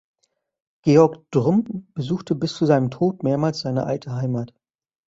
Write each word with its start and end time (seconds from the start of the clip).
Georg 0.83 1.27
Drumm 1.29 1.85
besuchte 1.93 2.33
bis 2.33 2.55
zu 2.55 2.65
seinem 2.65 2.89
Tod 2.89 3.21
mehrmals 3.21 3.59
seine 3.59 3.85
alte 3.85 4.15
Heimat. 4.15 4.51